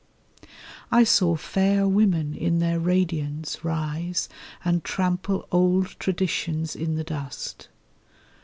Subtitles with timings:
[0.91, 4.29] I saw fair women in their radiance rise
[4.65, 7.69] And trample old traditions in the dust.